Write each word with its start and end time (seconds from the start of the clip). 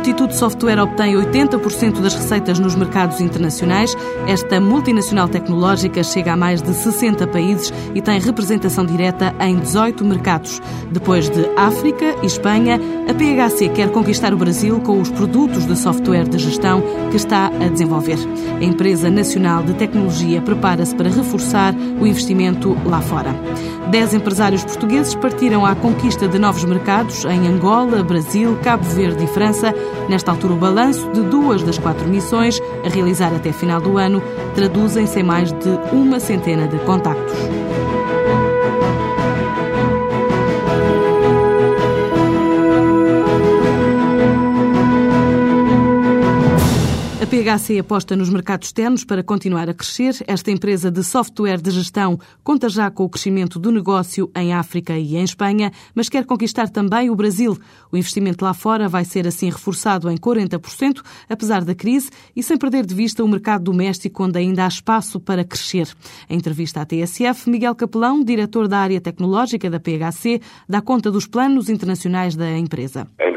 Altitude 0.00 0.34
Software 0.34 0.82
obtém 0.82 1.14
80% 1.14 2.00
das 2.00 2.14
receitas 2.14 2.58
nos 2.58 2.74
mercados 2.74 3.20
internacionais. 3.20 3.94
Esta 4.26 4.58
multinacional 4.58 5.28
tecnológica 5.28 6.02
chega 6.02 6.32
a 6.32 6.36
mais 6.36 6.62
de 6.62 6.72
60 6.72 7.26
países 7.26 7.70
e 7.94 8.00
tem 8.00 8.18
representação 8.18 8.86
direta 8.86 9.34
em 9.38 9.58
18 9.58 10.02
mercados. 10.02 10.58
Depois 10.90 11.28
de 11.28 11.44
África 11.54 12.16
e 12.22 12.26
Espanha, 12.26 12.80
a 13.10 13.12
PHC 13.12 13.68
quer 13.68 13.92
conquistar 13.92 14.32
o 14.32 14.38
Brasil 14.38 14.80
com 14.80 15.02
os 15.02 15.10
produtos 15.10 15.66
de 15.66 15.76
software 15.76 16.26
de 16.26 16.38
gestão 16.38 16.82
que 17.10 17.18
está 17.18 17.48
a 17.48 17.68
desenvolver. 17.68 18.18
A 18.58 18.64
empresa 18.64 19.10
nacional 19.10 19.62
de 19.62 19.74
tecnologia 19.74 20.40
prepara-se 20.40 20.94
para 20.94 21.10
reforçar 21.10 21.74
o 21.74 22.06
investimento 22.06 22.74
lá 22.86 23.02
fora. 23.02 23.34
Dez 23.90 24.14
empresários 24.14 24.62
portugueses 24.62 25.16
partiram 25.16 25.66
à 25.66 25.74
conquista 25.74 26.28
de 26.28 26.38
novos 26.38 26.64
mercados 26.64 27.24
em 27.24 27.48
Angola, 27.48 28.04
Brasil, 28.04 28.56
Cabo 28.62 28.84
Verde 28.84 29.24
e 29.24 29.26
França. 29.26 29.74
Nesta 30.08 30.30
altura, 30.30 30.54
o 30.54 30.56
balanço 30.56 31.10
de 31.12 31.22
duas 31.22 31.62
das 31.62 31.78
quatro 31.78 32.08
missões 32.08 32.60
a 32.84 32.88
realizar 32.88 33.34
até 33.34 33.52
final 33.52 33.80
do 33.80 33.96
ano 33.98 34.22
traduzem-se 34.54 35.20
em 35.20 35.22
mais 35.22 35.52
de 35.52 35.70
uma 35.92 36.18
centena 36.18 36.66
de 36.66 36.78
contactos. 36.80 37.34
PHC 47.26 47.78
aposta 47.78 48.16
nos 48.16 48.30
mercados 48.30 48.68
externos 48.68 49.04
para 49.04 49.22
continuar 49.22 49.68
a 49.68 49.74
crescer. 49.74 50.14
Esta 50.26 50.50
empresa 50.50 50.90
de 50.90 51.04
software 51.04 51.60
de 51.60 51.70
gestão 51.70 52.18
conta 52.42 52.66
já 52.68 52.90
com 52.90 53.04
o 53.04 53.10
crescimento 53.10 53.58
do 53.58 53.70
negócio 53.70 54.30
em 54.34 54.54
África 54.54 54.96
e 54.96 55.16
em 55.16 55.22
Espanha, 55.22 55.70
mas 55.94 56.08
quer 56.08 56.24
conquistar 56.24 56.70
também 56.70 57.10
o 57.10 57.14
Brasil. 57.14 57.58
O 57.92 57.96
investimento 57.96 58.42
lá 58.42 58.54
fora 58.54 58.88
vai 58.88 59.04
ser 59.04 59.26
assim 59.26 59.50
reforçado 59.50 60.10
em 60.10 60.16
40%, 60.16 61.02
apesar 61.28 61.62
da 61.62 61.74
crise, 61.74 62.10
e 62.34 62.42
sem 62.42 62.56
perder 62.56 62.86
de 62.86 62.94
vista 62.94 63.22
o 63.22 63.28
mercado 63.28 63.64
doméstico, 63.64 64.24
onde 64.24 64.38
ainda 64.38 64.64
há 64.64 64.68
espaço 64.68 65.20
para 65.20 65.44
crescer. 65.44 65.88
Em 66.28 66.38
entrevista 66.38 66.80
à 66.80 66.86
TSF, 66.86 67.50
Miguel 67.50 67.74
Capelão, 67.74 68.24
diretor 68.24 68.66
da 68.66 68.78
área 68.78 69.00
tecnológica 69.00 69.68
da 69.68 69.78
PHC, 69.78 70.40
dá 70.66 70.80
conta 70.80 71.10
dos 71.10 71.26
planos 71.26 71.68
internacionais 71.68 72.34
da 72.34 72.56
empresa. 72.56 73.06
Em 73.20 73.30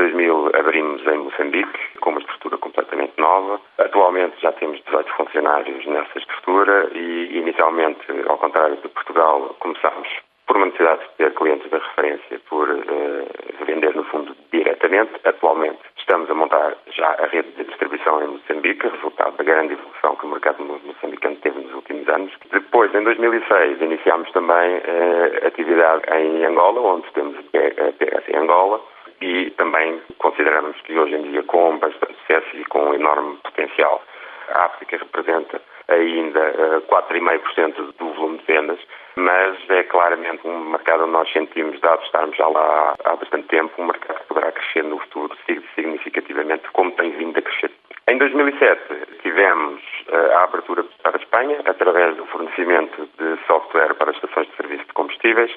nova. 3.33 3.61
Atualmente 3.77 4.35
já 4.41 4.51
temos 4.51 4.81
18 4.85 5.11
funcionários 5.13 5.85
nessa 5.85 6.17
estrutura 6.17 6.89
e, 6.93 7.37
inicialmente, 7.37 7.99
ao 8.27 8.37
contrário 8.37 8.77
de 8.77 8.87
Portugal, 8.89 9.55
começámos 9.59 10.07
por 10.45 10.57
uma 10.57 10.65
necessidade 10.65 11.01
de 11.01 11.09
ter 11.17 11.33
clientes 11.33 11.69
de 11.69 11.77
referência, 11.77 12.39
por 12.49 12.69
uh, 12.69 13.65
vender, 13.65 13.95
no 13.95 14.03
fundo, 14.03 14.35
diretamente. 14.51 15.11
Atualmente 15.23 15.79
estamos 15.97 16.29
a 16.29 16.33
montar 16.33 16.75
já 16.95 17.07
a 17.07 17.25
rede 17.27 17.49
de 17.51 17.63
distribuição 17.63 18.21
em 18.21 18.27
Moçambique, 18.27 18.87
resultado 18.87 19.37
da 19.37 19.43
grande 19.43 19.73
evolução 19.73 20.15
que 20.17 20.25
o 20.25 20.29
mercado 20.29 20.63
moçambicano 20.63 21.37
teve 21.37 21.59
nos 21.59 21.73
últimos 21.73 22.07
anos. 22.09 22.31
Depois, 22.51 22.93
em 22.93 23.03
2006, 23.03 23.81
iniciámos 23.81 24.29
também 24.31 24.77
uh, 24.77 25.47
atividade 25.47 26.03
em 26.13 26.45
Angola, 26.45 26.81
onde 26.81 27.11
temos 27.13 27.37
a 27.37 27.91
PHC 27.93 28.35
Angola, 28.35 28.81
e 29.23 29.51
também 29.51 30.01
consideramos 30.17 30.75
que 30.81 30.99
hoje 30.99 31.15
em 31.15 31.21
dia, 31.31 31.43
com 31.43 31.77
bastante 31.77 32.13
sucesso 32.19 32.57
e 32.57 32.65
com 32.65 32.93
enorme 32.93 33.37
potencial, 33.37 34.03
a 34.49 34.65
África 34.65 34.97
representa 34.97 35.61
ainda 35.87 36.81
4,5% 36.89 37.39
eh, 37.57 37.93
do 37.99 38.13
volume 38.15 38.37
de 38.39 38.45
vendas, 38.45 38.79
mas 39.15 39.57
é 39.69 39.83
claramente 39.83 40.45
um 40.45 40.71
mercado 40.71 41.03
onde 41.03 41.13
nós 41.13 41.31
sentimos, 41.31 41.79
dado 41.79 42.03
estarmos 42.03 42.35
já 42.35 42.47
lá 42.47 42.95
há 43.05 43.15
bastante 43.15 43.47
tempo, 43.47 43.81
um 43.81 43.85
mercado 43.85 44.19
que 44.19 44.27
poderá 44.27 44.51
crescer 44.51 44.83
no 44.83 44.99
futuro 44.99 45.33
significativamente, 45.75 46.69
como 46.73 46.91
tem 46.91 47.11
vindo 47.11 47.37
a 47.37 47.41
crescer. 47.41 47.71
Em 48.09 48.17
2007 48.17 48.81
tivemos 49.21 49.81
eh, 50.09 50.33
a 50.33 50.43
abertura 50.43 50.83
para 51.01 51.17
a 51.17 51.21
Espanha, 51.21 51.61
através 51.65 52.17
do 52.17 52.25
fornecimento 52.25 53.07
de 53.17 53.37
software 53.47 53.93
para 53.93 54.11
as 54.11 54.17
estações 54.17 54.49
de 54.49 54.55
serviço 54.57 54.85
de 54.85 54.93
combustíveis, 54.93 55.51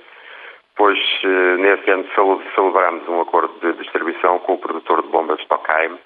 Pois, 0.77 0.99
eh, 1.25 1.57
nesse 1.57 1.91
ano, 1.91 2.07
celebramos 2.55 3.09
um 3.09 3.23
acordo 3.23 3.53
de 3.61 3.73
distribuição 3.83 4.39
com 4.41 4.55
o 4.55 4.59
produtor 4.59 5.03
de 5.03 5.09
bombas 5.09 5.41
Stockheim. 5.41 5.99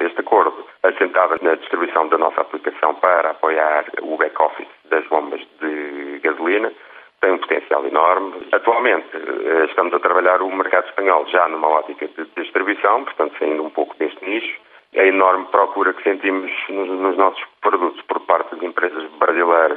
Este 0.00 0.20
acordo 0.20 0.66
assentava 0.82 1.36
na 1.42 1.54
distribuição 1.56 2.08
da 2.08 2.16
nossa 2.16 2.40
aplicação 2.40 2.94
para 2.94 3.30
apoiar 3.30 3.84
o 4.00 4.16
back-office 4.16 4.66
das 4.86 5.06
bombas 5.08 5.42
de 5.60 6.20
gasolina. 6.20 6.72
Tem 7.20 7.32
um 7.32 7.38
potencial 7.38 7.86
enorme. 7.86 8.48
Atualmente, 8.50 9.14
eh, 9.14 9.66
estamos 9.68 9.92
a 9.92 10.00
trabalhar 10.00 10.40
o 10.40 10.50
mercado 10.50 10.86
espanhol 10.86 11.26
já 11.26 11.46
numa 11.46 11.68
ótica 11.68 12.08
de 12.08 12.24
distribuição, 12.34 13.04
portanto, 13.04 13.36
saindo 13.38 13.62
um 13.62 13.70
pouco 13.70 13.94
deste 13.98 14.24
nicho 14.24 14.58
a 14.96 15.04
enorme 15.04 15.46
procura 15.46 15.92
que 15.92 16.02
sentimos 16.04 16.50
nos, 16.68 16.88
nos, 16.88 17.16
nossos 17.16 17.44
produtos 17.60 18.00
por 18.02 18.20
parte 18.20 18.54
de 18.56 18.64
empresas 18.64 19.02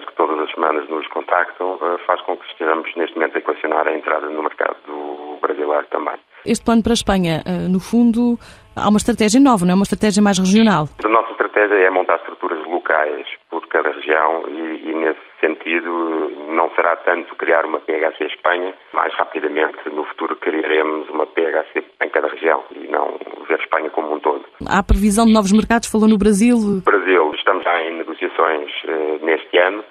que 0.05 0.13
todas 0.15 0.39
as 0.39 0.51
semanas 0.51 0.87
nos 0.89 1.07
contactam 1.07 1.75
uh, 1.75 1.97
faz 2.05 2.21
com 2.21 2.37
que 2.37 2.45
estejamos 2.47 2.93
neste 2.95 3.15
momento 3.15 3.35
a 3.35 3.39
equacionar 3.39 3.87
a 3.87 3.95
entrada 3.95 4.27
no 4.29 4.43
mercado 4.43 5.37
brasileiro 5.41 5.85
também. 5.89 6.15
Este 6.45 6.63
plano 6.63 6.83
para 6.83 6.93
a 6.93 6.99
Espanha, 7.01 7.43
uh, 7.45 7.69
no 7.69 7.79
fundo, 7.79 8.37
há 8.75 8.87
uma 8.87 8.97
estratégia 8.97 9.39
nova, 9.39 9.65
não 9.65 9.73
é 9.73 9.75
uma 9.75 9.83
estratégia 9.83 10.21
mais 10.21 10.37
regional? 10.37 10.87
A 11.03 11.07
nossa 11.07 11.31
estratégia 11.31 11.75
é 11.75 11.89
montar 11.89 12.17
estruturas 12.17 12.65
locais 12.65 13.27
por 13.49 13.65
cada 13.67 13.91
região 13.91 14.43
e, 14.47 14.89
e 14.89 14.95
nesse 14.95 15.19
sentido 15.41 15.91
não 16.49 16.69
será 16.75 16.95
tanto 16.97 17.35
criar 17.35 17.65
uma 17.65 17.79
PHC 17.79 18.25
Espanha, 18.25 18.73
mais 18.93 19.13
rapidamente 19.15 19.77
no 19.91 20.03
futuro 20.05 20.35
criaremos 20.37 21.09
uma 21.09 21.25
PHC 21.25 21.83
em 22.01 22.09
cada 22.09 22.27
região 22.27 22.63
e 22.71 22.87
não 22.87 23.17
ver 23.47 23.59
Espanha 23.59 23.89
como 23.89 24.15
um 24.15 24.19
todo. 24.19 24.45
Há 24.67 24.81
previsão 24.83 25.25
de 25.25 25.33
novos 25.33 25.51
mercados? 25.51 25.89
Falou 25.89 26.07
no 26.07 26.17
Brasil? 26.17 26.81
Brasil, 26.83 27.31
já 27.67 27.81
em 27.83 27.97
negociações 27.97 28.71
uh, 28.85 29.25
neste 29.25 29.57
ano 29.57 29.83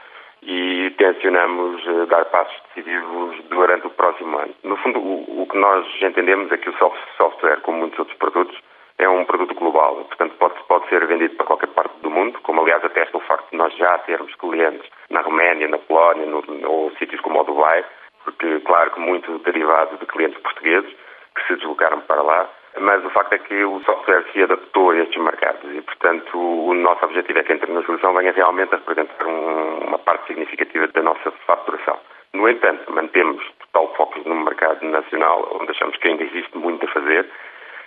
e 0.43 0.91
tencionamos 0.97 1.85
uh, 1.87 2.07
dar 2.07 2.25
passos 2.27 2.57
decisivos 2.75 3.37
durante 3.51 3.87
o 3.87 3.91
próximo 3.91 4.39
ano. 4.39 4.55
No 4.65 4.77
fundo, 4.79 4.99
o, 4.99 5.43
o 5.43 5.47
que 5.47 5.59
nós 5.59 5.87
entendemos 6.01 6.51
é 6.53 6.57
que 6.57 6.71
o 6.71 6.77
software, 7.17 7.61
como 7.61 7.79
muitos 7.79 7.99
outros 7.99 8.17
produtos, 8.17 8.59
é 8.99 9.07
um 9.07 9.27
produto 9.27 9.55
global, 9.55 9.97
portanto 9.97 10.35
pode, 10.39 10.55
pode 10.67 10.89
ser 10.89 11.07
vendido 11.07 11.35
para 11.37 11.45
qualquer 11.45 11.69
parte 11.69 11.93
do 12.01 12.09
mundo, 12.09 12.39
como 12.43 12.63
aliás 12.63 12.83
atesta 12.83 13.19
o 13.19 13.21
facto 13.21 13.51
de 13.51 13.59
nós 13.59 13.77
já 13.77 13.99
termos 13.99 14.35
clientes 14.37 14.89
na 15.11 15.21
Roménia, 15.21 15.69
na 15.69 15.77
Polónia 15.77 16.25
no, 16.25 16.43
ou 16.67 16.91
sítios 16.93 17.21
como 17.21 17.39
o 17.39 17.45
Dubai, 17.45 17.85
porque 18.25 18.61
claro 18.61 18.91
que 18.93 19.01
muito 19.01 19.39
derivado 19.41 19.99
de 19.99 20.07
clientes 20.07 20.41
portugueses 20.41 20.91
que 21.35 21.47
se 21.47 21.57
deslocaram 21.57 22.01
para 22.01 22.23
lá, 22.23 22.49
mas 22.81 23.05
o 23.05 23.11
facto 23.11 23.33
é 23.33 23.39
que 23.39 23.65
o 23.65 23.81
software 23.85 24.25
se 24.33 24.43
adaptou 24.43 24.91
a 24.91 24.97
estes 24.99 25.23
mercados 25.23 25.75
e, 25.75 25.81
portanto, 25.83 26.39
o 26.39 26.75
nosso 26.75 27.05
objetivo 27.05 27.39
é 27.39 27.43
que 27.43 27.53
a 27.53 27.57
internacionalização 27.57 28.15
venha 28.15 28.33
realmente 28.33 28.75
a 28.75 28.79
representar 28.79 29.27
um, 29.27 29.79
uma 29.87 29.99
parte 29.99 30.27
significativa 30.27 30.87
da 30.89 31.03
nossa 31.03 31.31
faturação. 31.47 31.99
No 32.35 32.49
entanto, 32.49 32.93
mantemos 32.93 33.43
total 33.73 33.95
foco 33.97 34.29
no 34.29 34.35
mercado 34.37 34.85
nacional, 34.85 35.59
onde 35.61 35.71
achamos 35.71 35.97
que 35.97 36.09
ainda 36.09 36.25
existe 36.25 36.57
muito 36.57 36.85
a 36.85 36.89
fazer, 36.89 37.27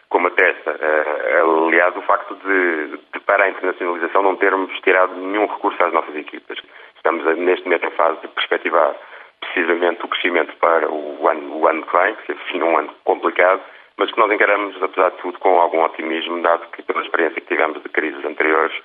como 0.10 0.28
atesta, 0.28 0.72
uh, 0.72 1.68
aliás, 1.68 1.96
o 1.96 2.02
facto 2.02 2.36
de, 2.36 2.98
de, 3.14 3.20
para 3.26 3.44
a 3.44 3.50
internacionalização, 3.50 4.24
não 4.24 4.36
termos 4.38 4.72
tirado 4.82 5.14
nenhum 5.16 5.46
recurso 5.46 5.84
às 5.84 5.94
nossas 5.94 6.16
equipas. 6.16 6.58
Estamos 6.96 7.24
neste 7.38 7.66
momento 7.66 7.86
em 7.86 7.92
fase 7.92 8.20
de 8.22 8.28
perspectivar 8.30 8.96
precisamente 9.40 10.04
o 10.04 10.08
crescimento 10.08 10.56
para 10.58 10.90
o 10.90 11.28
ano, 11.28 11.58
o 11.58 11.68
ano 11.68 11.86
que 11.86 11.98
vem, 11.98 12.16
que 12.16 12.36
se 12.52 12.58
um 12.58 12.78
ano 12.78 12.90
complicado, 13.04 13.62
mas 14.00 14.10
que 14.12 14.18
nós 14.18 14.32
encaramos, 14.32 14.82
apesar 14.82 15.12
de 15.12 15.18
tudo, 15.18 15.38
com 15.40 15.60
algum 15.60 15.84
otimismo, 15.84 16.42
dado 16.42 16.66
que 16.72 16.82
pela 16.82 17.02
experiência 17.02 17.42
que 17.42 17.48
tivemos 17.48 17.84
de 17.84 17.90
crises 17.90 18.24
anteriores, 18.24 18.76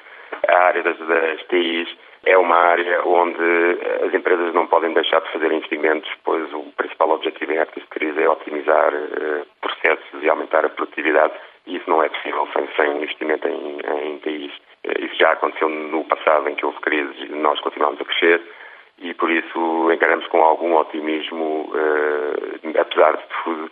a 0.49 0.59
área 0.59 0.83
das, 0.83 0.99
das 0.99 1.41
TIs 1.45 1.89
é 2.27 2.37
uma 2.37 2.57
área 2.57 3.01
onde 3.07 3.79
as 4.05 4.13
empresas 4.13 4.53
não 4.53 4.67
podem 4.67 4.93
deixar 4.93 5.21
de 5.21 5.31
fazer 5.31 5.53
investimentos, 5.53 6.11
pois 6.25 6.53
o 6.53 6.65
principal 6.77 7.11
objetivo 7.11 7.53
em 7.53 7.59
épocas 7.59 7.85
de 7.85 7.89
crise 7.91 8.23
é 8.23 8.29
otimizar 8.29 8.93
uh, 8.93 9.47
processos 9.61 10.23
e 10.23 10.29
aumentar 10.29 10.65
a 10.65 10.69
produtividade, 10.69 11.35
e 11.67 11.77
isso 11.77 11.89
não 11.89 12.03
é 12.03 12.09
possível 12.09 12.49
sem, 12.53 12.67
sem 12.75 12.97
investimento 12.97 13.47
em, 13.47 13.79
em 14.09 14.19
TIs. 14.19 14.53
Uh, 14.85 15.05
isso 15.05 15.15
já 15.15 15.31
aconteceu 15.31 15.69
no 15.69 16.03
passado, 16.05 16.49
em 16.49 16.57
que 16.57 16.67
houve 16.67 16.81
crises 16.81 17.17
e 17.21 17.33
nós 17.37 17.61
continuamos 17.61 18.01
a 18.01 18.05
crescer, 18.05 18.43
e 18.99 19.13
por 19.15 19.31
isso 19.31 19.93
encaramos 19.93 20.27
com 20.29 20.43
algum 20.43 20.77
otimismo, 20.77 21.71
uh, 21.73 22.81
apesar 22.81 23.17
de 23.17 23.23
tudo, 23.43 23.71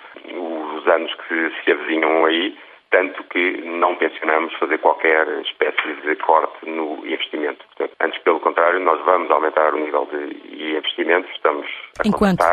os 0.76 0.86
anos 0.88 1.14
que 1.14 1.52
se 1.64 1.72
avizinham 1.72 2.24
aí, 2.26 2.56
tanto 2.90 3.24
que 3.24 3.62
não 3.62 3.96
tencionamos 3.96 4.52
fazer 4.54 4.78
qualquer 4.78 5.26
espécie 5.40 5.94
de 6.02 6.14
corte 6.16 6.68
no 6.68 7.04
investimento. 7.06 7.64
Portanto, 7.68 7.96
antes, 8.00 8.22
pelo 8.22 8.40
contrário, 8.40 8.78
nós 8.80 9.02
vamos 9.04 9.30
aumentar 9.30 9.74
o 9.74 9.78
nível 9.78 10.06
de 10.12 10.76
investimento, 10.76 11.28
estamos 11.32 11.66
a 11.98 12.06
Enquanto? 12.06 12.44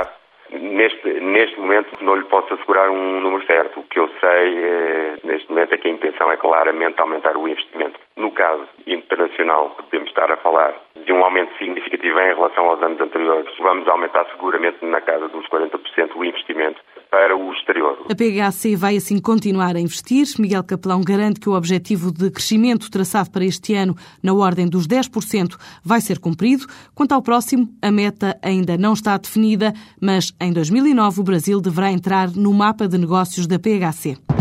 Neste, 0.51 1.07
neste 1.07 1.59
momento 1.59 2.03
não 2.03 2.15
lhe 2.15 2.23
posso 2.23 2.51
assegurar 2.55 2.89
um 2.89 3.19
número 3.21 3.45
certo. 3.45 3.81
O 3.81 3.83
que 3.83 3.99
eu 3.99 4.09
sei 4.19 4.57
é, 4.57 5.15
neste 5.23 5.47
momento 5.47 5.75
é 5.75 5.77
que 5.77 5.87
a 5.87 5.91
intenção 5.91 6.31
é 6.31 6.37
claramente 6.37 6.99
aumentar 6.99 7.37
o 7.37 7.47
investimento. 7.47 7.99
No 8.15 8.31
caso 8.31 8.67
internacional, 8.87 9.75
podemos 9.77 10.09
estar 10.09 10.31
a 10.31 10.37
falar 10.37 10.73
de 11.09 11.13
um 11.13 11.23
aumento 11.23 11.51
significativo 11.57 12.19
em 12.19 12.35
relação 12.35 12.69
aos 12.69 12.83
anos 12.83 13.01
anteriores. 13.01 13.49
Vamos 13.57 13.87
aumentar 13.87 14.25
seguramente 14.29 14.85
na 14.85 15.01
casa 15.01 15.27
dos 15.29 15.43
40% 15.49 16.15
o 16.15 16.23
investimento 16.23 16.79
para 17.09 17.35
o 17.35 17.51
exterior. 17.51 17.97
A 18.07 18.15
PHC 18.15 18.75
vai 18.75 18.95
assim 18.95 19.19
continuar 19.19 19.75
a 19.75 19.79
investir. 19.79 20.27
Miguel 20.37 20.63
Capelão 20.63 21.01
garante 21.01 21.39
que 21.39 21.49
o 21.49 21.57
objetivo 21.57 22.13
de 22.13 22.29
crescimento 22.29 22.91
traçado 22.91 23.31
para 23.31 23.43
este 23.43 23.73
ano, 23.73 23.95
na 24.23 24.35
ordem 24.35 24.69
dos 24.69 24.87
10%, 24.87 25.57
vai 25.83 25.99
ser 25.99 26.19
cumprido. 26.19 26.67
Quanto 26.93 27.13
ao 27.13 27.23
próximo, 27.23 27.67
a 27.81 27.89
meta 27.89 28.37
ainda 28.43 28.77
não 28.77 28.93
está 28.93 29.17
definida, 29.17 29.73
mas 29.99 30.31
em 30.39 30.53
2009 30.53 31.21
o 31.21 31.23
Brasil 31.23 31.59
deverá 31.59 31.91
entrar 31.91 32.27
no 32.35 32.53
mapa 32.53 32.87
de 32.87 32.99
negócios 32.99 33.47
da 33.47 33.57
PHC. 33.57 34.38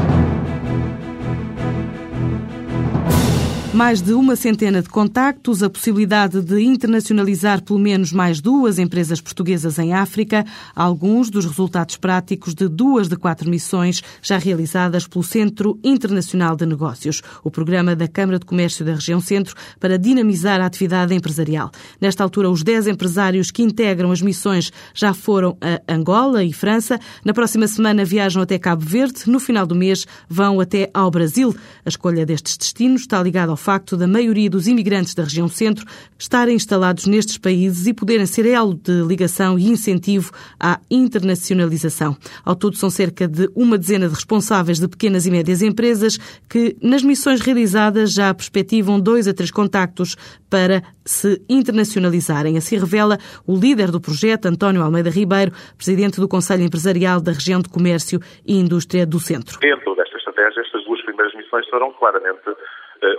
Mais 3.79 4.03
de 4.03 4.13
uma 4.13 4.35
centena 4.35 4.83
de 4.83 4.89
contactos, 4.89 5.63
a 5.63 5.71
possibilidade 5.71 6.43
de 6.43 6.61
internacionalizar 6.61 7.63
pelo 7.63 7.79
menos 7.79 8.13
mais 8.13 8.41
duas 8.41 8.77
empresas 8.77 9.21
portuguesas 9.21 9.79
em 9.79 9.95
África, 9.95 10.45
alguns 10.75 11.31
dos 11.31 11.45
resultados 11.45 11.97
práticos 11.97 12.57
de 12.57 12.67
duas 12.67 13.07
de 13.07 13.15
quatro 13.15 13.49
missões 13.49 14.03
já 14.21 14.37
realizadas 14.37 15.07
pelo 15.07 15.23
Centro 15.23 15.79
Internacional 15.85 16.57
de 16.57 16.67
Negócios, 16.67 17.23
o 17.45 17.53
programa 17.53 17.95
da 17.95 18.09
Câmara 18.09 18.41
de 18.41 18.47
Comércio 18.47 18.85
da 18.85 18.95
Região 18.95 19.21
Centro 19.21 19.55
para 19.79 19.97
dinamizar 19.97 20.61
a 20.61 20.67
atividade 20.67 21.15
empresarial. 21.15 21.71
Nesta 22.01 22.25
altura, 22.25 22.51
os 22.51 22.65
dez 22.65 22.89
empresários 22.89 23.53
que 23.53 23.63
integram 23.63 24.11
as 24.11 24.21
missões 24.21 24.73
já 24.93 25.15
foram 25.15 25.57
a 25.61 25.95
Angola 25.95 26.43
e 26.43 26.53
França. 26.53 26.99
Na 27.25 27.33
próxima 27.33 27.69
semana 27.69 28.05
viajam 28.05 28.43
até 28.43 28.59
Cabo 28.59 28.85
Verde. 28.85 29.31
No 29.31 29.39
final 29.39 29.65
do 29.65 29.77
mês 29.77 30.05
vão 30.29 30.59
até 30.59 30.91
ao 30.93 31.13
Brasil. 31.13 31.55
A 31.87 31.89
escolha 31.89 32.27
destes 32.27 32.57
destinos 32.57 33.03
está 33.03 33.23
ligada 33.23 33.53
ao 33.53 33.68
facto 33.69 33.99
da 33.99 34.07
maioria 34.07 34.49
dos 34.49 34.67
imigrantes 34.67 35.15
da 35.15 35.25
região 35.25 35.47
centro 35.47 35.85
estarem 36.19 36.57
instalados 36.57 37.05
nestes 37.05 37.37
países 37.37 37.87
e 37.87 37.93
poderem 37.93 38.25
ser 38.25 38.47
elo 38.47 38.73
de 38.73 39.03
ligação 39.03 39.59
e 39.59 39.69
incentivo 39.69 40.33
à 40.59 40.81
internacionalização. 40.91 42.17
Ao 42.47 42.57
todo, 42.57 42.77
são 42.77 42.89
cerca 42.89 43.29
de 43.29 43.47
uma 43.55 43.77
dezena 43.77 44.09
de 44.09 44.15
responsáveis 44.15 44.81
de 44.81 44.89
pequenas 44.89 45.27
e 45.27 45.31
médias 45.31 45.61
empresas 45.61 46.17
que, 46.49 46.79
nas 46.81 47.03
missões 47.03 47.43
realizadas, 47.43 48.15
já 48.15 48.33
perspectivam 48.33 48.99
dois 48.99 49.29
a 49.29 49.35
três 49.35 49.51
contactos 49.51 50.17
para 50.49 50.83
se 51.05 51.39
internacionalizarem. 51.47 52.57
Assim 52.57 52.79
revela 52.79 53.19
o 53.47 53.55
líder 53.55 53.91
do 53.91 54.01
projeto, 54.01 54.47
António 54.47 54.83
Almeida 54.83 55.11
Ribeiro, 55.11 55.53
presidente 55.77 56.19
do 56.19 56.27
Conselho 56.27 56.63
Empresarial 56.63 57.21
da 57.21 57.33
Região 57.33 57.61
de 57.61 57.69
Comércio 57.69 58.19
e 58.47 58.59
Indústria 58.59 59.05
do 59.05 59.21
Centro. 59.21 59.59
Dentro 59.61 59.95
desta 59.95 60.17
estratégia, 60.17 60.63
estas 60.63 60.83
duas 60.87 61.03
primeiras 61.05 61.35
missões 61.35 61.69
serão 61.69 61.93
claramente 61.93 62.49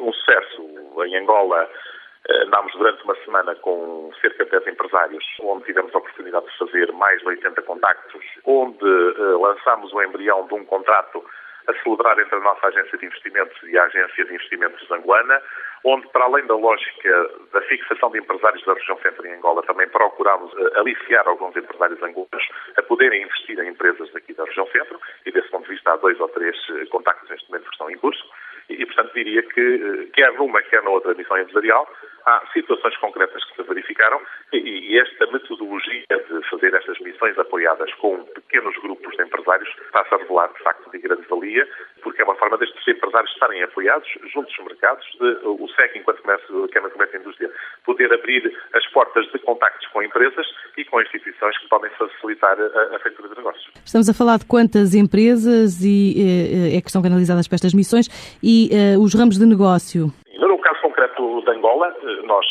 um 0.02 0.12
sucesso. 0.14 0.70
Em 1.06 1.16
Angola, 1.18 1.70
eh, 2.28 2.44
andámos 2.44 2.74
durante 2.74 3.04
uma 3.04 3.16
semana 3.24 3.56
com 3.56 4.12
cerca 4.22 4.46
de 4.46 4.52
10 4.52 4.68
empresários, 4.68 5.24
onde 5.42 5.64
tivemos 5.66 5.94
a 5.96 5.98
oportunidade 5.98 6.46
de 6.46 6.58
fazer 6.58 6.92
mais 6.92 7.20
de 7.22 7.28
80 7.28 7.62
contactos, 7.64 8.24
onde 8.46 8.86
eh, 8.86 9.38
lançámos 9.40 9.92
o 9.94 10.04
embrião 10.04 10.46
de 10.48 10.54
um 10.54 10.66
contrato 10.66 11.24
a 11.68 11.74
celebrar 11.84 12.20
entre 12.20 12.36
a 12.36 12.40
nossa 12.40 12.68
agência 12.68 12.98
de 12.98 13.06
investimentos 13.06 13.58
e 13.64 13.78
a 13.78 13.84
agência 13.84 14.26
de 14.26 14.34
investimentos 14.34 14.92
angolana, 14.92 15.42
onde, 15.84 16.08
para 16.10 16.26
além 16.26 16.46
da 16.46 16.56
lógica 16.56 17.30
da 17.54 17.62
fixação 17.62 18.12
de 18.12 18.20
empresários 18.20 18.66
da 18.66 18.74
região 18.74 18.98
centro 19.00 19.26
em 19.26 19.34
Angola, 19.34 19.64
também 19.64 19.88
procurámos 19.88 20.52
aliciar 20.76 21.28
alguns 21.28 21.56
empresários 21.56 22.02
angolanos 22.02 22.50
a 22.76 22.82
poderem 22.82 23.24
investir 23.24 23.58
em 23.60 23.70
empresas 23.70 24.12
daqui 24.12 24.34
da 24.34 24.46
região 24.46 24.68
centro, 24.68 25.00
e 25.26 25.32
desse 25.32 25.50
ponto 25.50 25.64
de 25.64 25.74
vista 25.74 25.94
há 25.94 25.98
dois 25.98 26.20
ou 26.20 26.28
três 26.30 26.58
contactos 26.90 27.30
neste 27.30 27.50
momento 27.50 27.66
que 27.66 27.72
estão 27.72 27.90
em 27.90 27.98
curso 27.98 28.26
e, 28.70 28.86
portanto, 28.86 29.14
diria 29.14 29.42
que, 29.44 29.62
eh, 29.62 30.08
quer 30.14 30.32
numa, 30.34 30.62
quer 30.64 30.84
na 30.84 30.90
outra 30.90 31.14
missão 31.16 31.38
empresarial, 31.38 31.88
há 32.26 32.44
situações 32.54 32.96
concretas 32.98 33.44
que 33.46 33.56
se 33.56 33.64
verificaram 33.68 34.22
e, 34.54 34.58
e 34.58 35.00
esta 35.00 35.26
metodologia 35.32 36.04
de 36.10 36.50
fazer 36.50 36.74
estas 36.74 37.00
missões 37.00 37.38
apoiadas 37.40 37.92
com 37.96 38.24
pequenos 38.26 38.76
grupos 38.78 39.16
de 39.16 39.24
empresários 39.24 39.39
está-se 39.58 40.14
a 40.14 40.18
revelar, 40.18 40.52
de 40.54 40.64
facto, 40.64 40.92
de 40.92 41.00
grande 41.00 41.28
valia, 41.28 41.68
porque 42.02 42.22
é 42.22 42.26
uma 42.26 42.36
forma 42.36 42.58
destes 42.58 42.88
empresários 42.88 43.32
estarem 43.32 43.64
apoiados 43.64 44.08
juntos 44.34 44.54
aos 44.58 44.68
mercados, 44.68 45.06
de, 45.20 45.40
o 45.44 45.68
SEC, 45.76 45.98
enquanto 45.98 46.22
comércio, 46.22 46.70
Câmara 46.70 46.90
de 46.90 46.94
Comércio 46.94 47.18
e 47.18 47.22
Indústria, 47.22 47.52
poder 47.86 48.14
abrir 48.14 48.58
as 48.74 48.86
portas 48.88 49.26
de 49.32 49.40
contactos 49.40 49.88
com 49.88 50.04
empresas 50.04 50.48
e 50.78 50.86
com 50.86 51.02
instituições 51.02 51.58
que 51.58 51.68
podem 51.68 51.90
facilitar 51.92 52.58
a, 52.60 52.96
a 52.96 53.00
feitura 53.00 53.30
de 53.30 53.36
negócios. 53.36 53.70
Estamos 53.86 54.10
a 54.10 54.14
falar 54.14 54.38
de 54.38 54.46
quantas 54.46 54.94
empresas 54.94 55.84
e, 55.84 56.74
eh, 56.74 56.78
é 56.78 56.82
que 56.82 56.88
estão 56.88 57.02
canalizadas 57.02 57.48
para 57.48 57.56
estas 57.56 57.74
missões 57.74 58.08
e 58.44 58.70
uh, 58.72 59.02
os 59.02 59.14
ramos 59.14 59.38
de 59.38 59.46
negócio? 59.46 60.12
No 60.40 60.58
caso 60.60 60.82
concreto 60.82 61.42
de 61.42 61.52
Angola, 61.52 61.96
eh, 62.04 62.22
nós, 62.26 62.46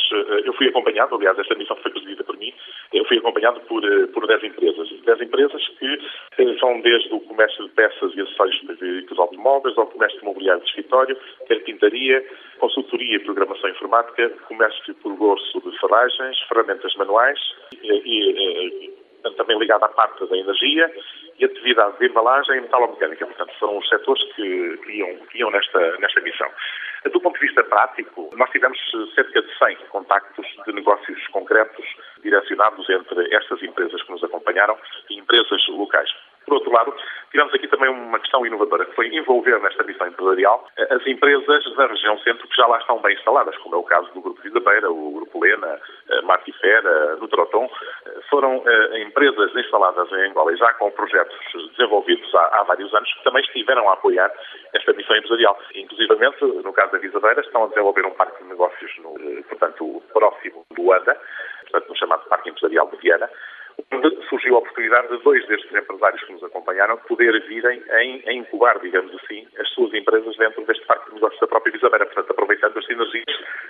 eu 0.44 0.52
fui 0.54 0.68
acompanhado, 0.68 1.14
aliás, 1.14 1.38
esta 1.38 1.54
missão 1.54 1.76
foi 1.76 1.90
presidida 1.90 2.24
por 2.24 2.36
mim, 2.36 2.52
eu 2.92 3.04
fui 3.04 3.18
acompanhado 3.18 3.60
por, 3.62 3.82
por 4.08 4.26
10 4.26 4.44
empresas. 4.44 4.88
10 5.04 5.20
empresas 5.22 5.68
que 5.78 6.58
são 6.58 6.80
desde 6.80 7.12
o 7.12 7.20
comércio 7.20 7.64
de 7.64 7.70
peças 7.70 8.14
e 8.14 8.20
acessórios 8.20 8.60
de 8.60 8.74
veículos 8.74 9.18
automóveis 9.18 9.76
ao 9.76 9.86
comércio 9.86 10.18
de 10.18 10.24
mobiliário 10.24 10.62
de 10.62 10.68
escritório, 10.68 11.16
carpintaria, 11.48 12.24
consultoria 12.58 13.16
e 13.16 13.20
programação 13.20 13.70
informática, 13.70 14.30
comércio 14.48 14.94
por 14.96 15.14
gosto 15.16 15.60
de 15.60 15.78
ferragens, 15.78 16.38
ferramentas 16.48 16.94
manuais 16.96 17.38
e, 17.82 17.92
e 17.92 18.98
também 19.36 19.58
ligada 19.58 19.86
à 19.86 19.88
parte 19.88 20.26
da 20.26 20.36
energia 20.36 20.90
e 21.38 21.44
atividade 21.44 21.98
de 21.98 22.06
embalagem 22.06 22.56
e 22.56 22.60
metalomecânica. 22.62 23.26
Portanto, 23.26 23.52
são 23.58 23.78
os 23.78 23.88
setores 23.88 24.22
que, 24.34 24.76
que, 24.78 24.92
iam, 24.92 25.16
que 25.26 25.38
iam 25.38 25.50
nesta, 25.50 25.98
nesta 25.98 26.20
missão. 26.20 26.48
Do 27.04 27.20
ponto 27.20 27.38
de 27.38 27.46
vista 27.46 27.62
prático, 27.64 28.30
nós 28.36 28.50
tivemos 28.50 28.78
cerca 29.14 29.42
de 29.42 29.58
100 29.58 29.76
contactos 29.90 30.46
de 30.66 30.72
negócios 30.72 31.26
concretos 31.28 31.84
direcionados 32.22 32.88
entre 32.90 33.34
estas 33.34 33.62
empresas 33.62 34.02
que 34.02 34.12
nos 34.12 34.24
acompanharam 34.24 34.76
e 35.10 35.18
empresas 35.18 35.66
locais. 35.68 36.10
Por 36.48 36.54
outro 36.54 36.72
lado, 36.72 36.94
tivemos 37.30 37.54
aqui 37.54 37.68
também 37.68 37.90
uma 37.90 38.18
questão 38.18 38.44
inovadora, 38.46 38.86
que 38.86 38.94
foi 38.94 39.14
envolver 39.14 39.60
nesta 39.60 39.84
missão 39.84 40.06
empresarial 40.06 40.66
as 40.90 41.06
empresas 41.06 41.76
da 41.76 41.86
região 41.86 42.18
centro 42.20 42.48
que 42.48 42.56
já 42.56 42.66
lá 42.66 42.78
estão 42.78 43.00
bem 43.02 43.14
instaladas, 43.14 43.56
como 43.58 43.74
é 43.74 43.78
o 43.78 43.82
caso 43.82 44.10
do 44.14 44.22
Grupo 44.22 44.40
Visabeira, 44.40 44.90
o 44.90 45.12
Grupo 45.12 45.40
Lena, 45.40 45.78
Martifera, 46.24 47.16
Nutroton. 47.16 47.70
Foram 48.30 48.62
eh, 48.66 49.02
empresas 49.02 49.54
instaladas 49.54 50.10
em 50.12 50.30
Angola 50.30 50.56
já 50.56 50.72
com 50.74 50.90
projetos 50.90 51.36
desenvolvidos 51.72 52.34
há, 52.34 52.60
há, 52.60 52.62
vários 52.64 52.92
anos 52.94 53.12
que 53.12 53.24
também 53.24 53.42
estiveram 53.42 53.88
a 53.90 53.94
apoiar 53.94 54.32
esta 54.72 54.92
missão 54.94 55.16
empresarial. 55.16 55.58
Inclusive, 55.74 56.08
no 56.64 56.72
caso 56.72 56.92
da 56.92 56.98
Visabeira, 56.98 57.40
estão 57.40 57.64
a 57.64 57.68
desenvolver 57.68 58.06
um 58.06 58.14
parque 58.14 58.42
de 58.42 58.48
negócios, 58.48 58.90
no, 58.98 59.14
eh, 59.20 59.42
portanto, 59.48 60.02
próximo 60.12 60.64
do 60.74 60.82
Luanda, 60.82 61.14
portanto, 61.62 61.88
no 61.88 61.96
chamado 61.96 62.28
Parque 62.28 62.50
Empresarial 62.50 62.88
de 62.88 62.96
Viana, 62.96 63.28
onde 63.92 64.28
surgiu 64.28 64.56
a 64.56 64.58
oportunidade 64.58 65.08
de 65.08 65.22
dois 65.22 65.46
destes 65.46 65.74
empresários 65.74 66.22
que 66.24 66.32
nos 66.32 66.44
acompanharam 66.44 66.96
poder 67.08 67.40
virem 67.46 67.82
em, 68.00 68.22
em 68.26 68.38
incubar, 68.38 68.78
digamos 68.80 69.14
assim, 69.22 69.46
as 69.58 69.68
suas 69.70 69.92
empresas 69.94 70.36
dentro 70.36 70.64
deste 70.66 70.84
parque 70.86 71.08
de 71.08 71.14
negócios 71.14 71.40
da 71.40 71.46
própria 71.46 71.72
Visabeira, 71.72 72.06
portanto, 72.06 72.30
aproveitando 72.30 72.78
as 72.78 72.86
sinergias 72.86 73.24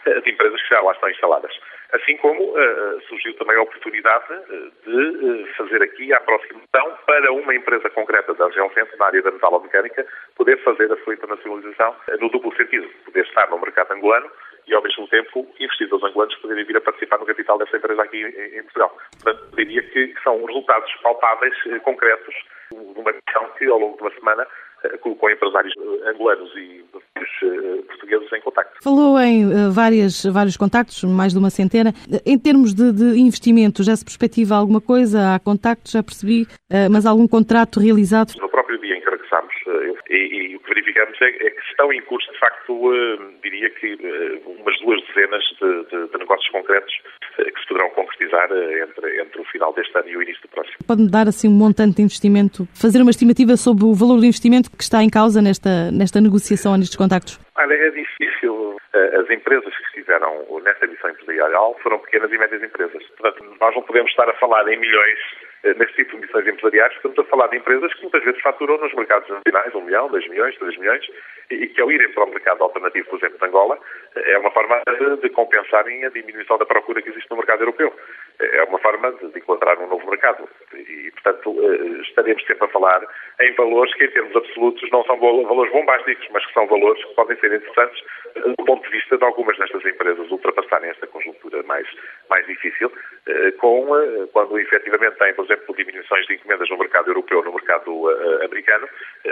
eh, 0.06 0.20
de 0.20 0.30
empresas 0.30 0.60
que 0.62 0.68
já 0.68 0.80
lá 0.80 0.92
estão 0.92 1.10
instaladas. 1.10 1.52
Assim 1.92 2.16
como 2.18 2.42
uh, 2.42 3.00
surgiu 3.08 3.34
também 3.36 3.56
a 3.56 3.62
oportunidade 3.62 4.26
de 4.84 5.46
fazer 5.56 5.82
aqui 5.82 6.12
a 6.12 6.18
aproximação 6.18 6.98
para 7.06 7.32
uma 7.32 7.54
empresa 7.54 7.88
concreta 7.90 8.34
da 8.34 8.46
região 8.46 8.70
centro, 8.72 8.98
na 8.98 9.06
área 9.06 9.22
da 9.22 9.30
metalomecânica, 9.30 10.06
poder 10.36 10.62
fazer 10.62 10.92
a 10.92 10.96
sua 10.98 11.14
internacionalização 11.14 11.96
no 12.20 12.28
duplo 12.28 12.54
sentido, 12.56 12.88
poder 13.06 13.24
estar 13.24 13.48
no 13.48 13.58
mercado 13.58 13.92
angolano 13.92 14.30
e, 14.68 14.74
ao 14.74 14.82
mesmo 14.82 15.08
tempo, 15.08 15.46
investidores 15.58 16.04
angolanos 16.04 16.34
poderem 16.36 16.64
vir 16.64 16.76
a 16.76 16.80
participar 16.80 17.18
no 17.18 17.26
capital 17.26 17.58
dessa 17.58 17.76
empresa 17.76 18.02
aqui 18.02 18.22
em, 18.22 18.62
Portugal. 18.64 18.96
Portanto, 19.22 19.56
diria 19.56 19.82
que 19.82 20.14
são 20.22 20.44
resultados 20.44 20.92
palpáveis, 21.02 21.54
eh, 21.66 21.78
concretos, 21.80 22.34
de 22.70 23.00
uma 23.00 23.12
missão 23.12 23.48
que, 23.56 23.66
ao 23.66 23.78
longo 23.78 23.96
de 23.96 24.02
uma 24.02 24.12
semana, 24.12 24.46
eh, 24.84 24.96
colocou 24.98 25.30
empresários 25.30 25.72
eh, 25.76 26.10
angolanos 26.10 26.50
e 26.56 26.84
portugueses 27.88 28.32
em 28.32 28.40
contacto. 28.40 28.78
Falou 28.82 29.18
em 29.18 29.70
várias, 29.72 30.24
vários 30.24 30.56
contactos, 30.56 31.02
mais 31.04 31.32
de 31.32 31.38
uma 31.38 31.50
centena. 31.50 31.92
Em 32.24 32.38
termos 32.38 32.74
de, 32.74 32.92
de 32.92 33.18
investimento, 33.18 33.82
já 33.82 33.96
se 33.96 34.04
perspectiva 34.04 34.54
alguma 34.54 34.80
coisa? 34.80 35.34
Há 35.34 35.40
contactos, 35.40 35.92
já 35.92 36.02
percebi, 36.02 36.46
mas 36.90 37.04
algum 37.04 37.26
contrato 37.26 37.80
realizado? 37.80 38.32
No 38.40 38.48
próprio 38.48 38.78
dia 38.80 38.96
em 38.96 39.00
que 39.00 39.10
regressámos, 39.10 39.52
verificamos 40.98 41.20
é, 41.20 41.46
é, 41.46 41.50
que 41.50 41.60
estão 41.70 41.92
em 41.92 42.00
curso, 42.02 42.30
de 42.32 42.38
facto, 42.38 43.18
diria 43.42 43.70
que 43.70 43.98
umas 44.46 44.78
duas 44.80 45.00
dezenas 45.06 45.44
de, 45.60 45.84
de, 45.84 46.08
de 46.10 46.18
negócios 46.18 46.48
concretos 46.50 46.92
que 47.36 47.60
se 47.60 47.68
poderão 47.68 47.90
concretizar 47.90 48.48
entre, 48.50 49.20
entre 49.20 49.40
o 49.40 49.44
final 49.44 49.72
deste 49.72 49.96
ano 49.96 50.08
e 50.08 50.16
o 50.16 50.22
início 50.22 50.42
do 50.42 50.48
próximo. 50.48 50.76
Pode-me 50.86 51.10
dar 51.10 51.28
assim 51.28 51.48
um 51.48 51.52
montante 51.52 51.96
de 51.96 52.02
investimento, 52.02 52.66
fazer 52.74 53.00
uma 53.00 53.10
estimativa 53.10 53.56
sobre 53.56 53.84
o 53.84 53.94
valor 53.94 54.18
do 54.18 54.26
investimento 54.26 54.70
que 54.70 54.82
está 54.82 55.02
em 55.02 55.10
causa 55.10 55.40
nesta, 55.40 55.90
nesta 55.92 56.20
negociação, 56.20 56.76
nestes 56.76 56.96
contactos? 56.96 57.38
Olha, 57.56 57.74
é 57.74 57.90
difícil. 57.90 58.76
As 58.92 59.30
empresas 59.30 59.72
que 59.76 59.98
estiveram 59.98 60.60
nesta 60.64 60.86
missão 60.86 61.10
empresarial 61.10 61.78
foram 61.82 61.98
pequenas 62.00 62.32
e 62.32 62.38
médias 62.38 62.62
empresas. 62.62 63.02
Portanto, 63.16 63.44
nós 63.60 63.74
não 63.74 63.82
podemos 63.82 64.10
estar 64.10 64.28
a 64.28 64.34
falar 64.34 64.66
em 64.68 64.78
milhões 64.78 65.18
neste 65.64 65.96
tipo 65.96 66.12
de 66.16 66.26
missões 66.26 66.46
empresariais, 66.46 66.92
estamos 66.94 67.18
a 67.18 67.24
falar 67.24 67.48
de 67.48 67.56
empresas 67.56 67.92
que 67.94 68.02
muitas 68.02 68.22
vezes 68.24 68.40
faturam 68.40 68.78
nos 68.78 68.94
mercados 68.94 69.28
nacionais 69.28 69.74
um 69.74 69.82
milhão, 69.82 70.08
dois 70.08 70.26
milhões, 70.28 70.56
três 70.56 70.76
milhões, 70.78 71.04
e 71.50 71.66
que 71.66 71.80
ao 71.80 71.90
irem 71.90 72.12
para 72.12 72.24
o 72.24 72.30
mercado 72.30 72.62
alternativo, 72.62 73.08
por 73.08 73.18
exemplo, 73.18 73.38
de 73.38 73.44
Angola, 73.46 73.78
eh, 74.16 74.32
é 74.32 74.38
uma 74.38 74.50
forma 74.50 74.82
de 75.20 75.28
compensarem 75.30 76.04
a 76.04 76.10
diminuição 76.10 76.58
da 76.58 76.66
procura 76.66 77.00
que 77.00 77.08
existe 77.08 77.30
no 77.30 77.38
mercado 77.38 77.62
europeu. 77.62 77.92
Eh, 78.40 78.58
é 78.58 78.64
uma 78.64 78.78
forma 78.78 79.12
de 79.12 79.38
encontrar 79.38 79.78
um 79.78 79.88
novo 79.88 80.08
mercado. 80.08 80.48
e, 80.74 81.10
portanto, 81.10 81.56
estaremos 82.02 82.44
sempre 82.44 82.64
a 82.64 82.68
falar 82.68 83.02
em 83.40 83.52
valores 83.54 83.92
que, 83.94 84.04
em 84.04 84.10
termos 84.10 84.36
absolutos, 84.36 84.88
não 84.90 85.04
são 85.04 85.18
valores 85.18 85.72
bombásticos, 85.72 86.28
mas 86.32 86.44
que 86.46 86.52
são 86.52 86.66
valores 86.66 87.02
que 87.04 87.14
podem 87.14 87.36
ser 87.38 87.52
interessantes 87.52 88.02
do 88.58 88.64
ponto 88.64 88.82
de 88.84 88.90
vista 88.90 89.16
de 89.16 89.24
algumas 89.24 89.56
destas 89.58 89.84
empresas 89.84 90.30
ultrapassarem 90.30 90.90
esta 90.90 91.06
conjuntura 91.06 91.62
mais, 91.64 91.88
mais 92.28 92.46
difícil, 92.46 92.92
com, 93.58 93.86
quando 94.32 94.58
efetivamente 94.58 95.18
têm, 95.18 95.34
por 95.48 95.54
exemplo, 95.54 95.76
diminuições 95.76 96.26
de 96.26 96.34
encomendas 96.34 96.68
no 96.68 96.78
mercado 96.78 97.08
europeu, 97.08 97.42
no 97.42 97.52
mercado 97.52 97.90
americano, 98.44 98.86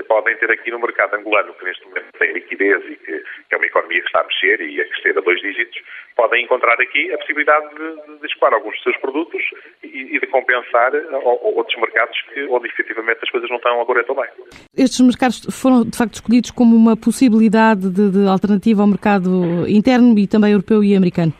podem 0.08 0.36
ter 0.36 0.50
aqui 0.50 0.70
no 0.70 0.78
mercado 0.78 1.14
angolano, 1.14 1.52
que 1.54 1.64
neste 1.64 1.86
momento 1.86 2.06
tem 2.18 2.32
liquidez 2.32 2.82
e 2.86 2.96
que, 2.96 3.18
que 3.48 3.54
é 3.54 3.56
uma 3.56 3.66
economia 3.66 4.00
que 4.00 4.06
está 4.06 4.20
a 4.20 4.24
mexer 4.24 4.60
e 4.62 4.80
a 4.80 4.88
crescer 4.88 5.18
a 5.18 5.20
dois 5.20 5.40
dígitos, 5.40 5.76
podem 6.16 6.44
encontrar 6.44 6.80
aqui 6.80 7.12
a 7.12 7.18
possibilidade 7.18 7.68
de, 7.74 8.18
de 8.20 8.26
escoar 8.26 8.54
alguns 8.54 8.74
dos 8.76 8.82
seus 8.84 8.96
produtos 8.98 9.42
e, 9.82 10.16
e 10.16 10.20
de 10.20 10.26
compensar 10.28 10.92
outros 11.42 11.78
mercados 11.78 12.18
que, 12.32 12.44
onde 12.44 12.68
efetivamente 12.68 13.18
as 13.22 13.30
coisas 13.30 13.50
não 13.50 13.56
estão 13.56 13.80
agora 13.80 14.02
tão 14.04 14.16
bem. 14.16 14.28
Estes 14.76 15.00
mercados 15.00 15.46
foram, 15.52 15.84
de 15.84 15.96
facto, 15.96 16.14
escolhidos 16.14 16.50
como 16.50 16.74
uma 16.74 16.96
possibilidade 16.96 17.90
de, 17.90 18.10
de 18.10 18.26
alternativa 18.26 18.82
ao 18.82 18.88
mercado 18.88 19.68
interno 19.68 20.18
e 20.18 20.26
também 20.26 20.52
europeu 20.52 20.82
e 20.82 20.96
americano? 20.96 21.32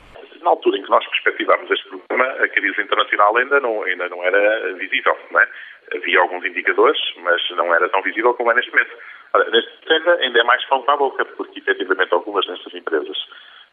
Na 0.42 0.50
altura 0.50 0.78
em 0.78 0.82
que 0.82 0.90
nós 0.90 1.04
perspectivámos 1.08 1.70
este 1.70 1.85
a 2.24 2.48
crise 2.48 2.80
internacional 2.80 3.36
ainda 3.36 3.60
não, 3.60 3.82
ainda 3.82 4.08
não 4.08 4.22
era 4.24 4.72
visível, 4.74 5.16
não 5.30 5.40
é? 5.40 5.48
Havia 5.94 6.20
alguns 6.20 6.44
indicadores, 6.44 6.98
mas 7.18 7.40
não 7.50 7.72
era 7.74 7.88
tão 7.88 8.02
visível 8.02 8.34
como 8.34 8.50
é 8.50 8.54
neste 8.54 8.70
momento. 8.72 8.96
Ora, 9.34 9.50
neste 9.50 9.70
momento 9.88 10.10
ainda 10.10 10.40
é 10.40 10.42
mais 10.44 10.64
pão 10.64 10.82
para 10.82 10.94
a 10.94 10.96
boca, 10.96 11.24
porque 11.24 11.60
efetivamente 11.60 12.12
algumas 12.12 12.46
destas 12.46 12.74
empresas 12.74 13.16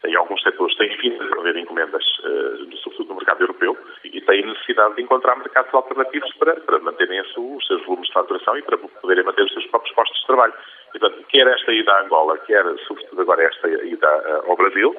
em 0.04 0.14
alguns 0.16 0.42
setores 0.42 0.76
têm 0.76 0.94
vindo 0.98 1.22
a 1.22 1.28
perder 1.28 1.56
encomendas, 1.56 2.04
uh, 2.18 2.76
sobretudo 2.76 3.08
no 3.08 3.16
mercado 3.16 3.42
europeu, 3.42 3.76
e 4.04 4.20
têm 4.20 4.46
necessidade 4.46 4.96
de 4.96 5.02
encontrar 5.02 5.36
mercados 5.36 5.72
alternativos 5.72 6.30
para, 6.34 6.54
para 6.60 6.78
manterem 6.80 7.20
os 7.20 7.66
seus 7.66 7.84
volumes 7.84 8.06
de 8.08 8.12
faturação 8.12 8.56
e 8.58 8.62
para 8.62 8.76
poderem 8.76 9.24
manter 9.24 9.42
os 9.42 9.52
seus 9.52 9.66
próprios 9.66 9.94
postos 9.94 10.20
de 10.20 10.26
trabalho. 10.26 10.52
Portanto, 10.92 11.24
quer 11.28 11.46
esta 11.46 11.72
ida 11.72 11.92
à 11.92 12.02
Angola, 12.02 12.38
quer, 12.38 12.64
sobretudo 12.86 13.22
agora, 13.22 13.42
esta 13.44 13.68
ida 13.68 14.42
uh, 14.44 14.50
ao 14.50 14.56
Brasil, 14.56 14.94